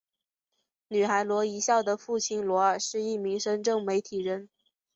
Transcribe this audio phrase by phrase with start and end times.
[0.87, 4.49] 女孩罗一笑的父亲罗尔是一名深圳媒体人。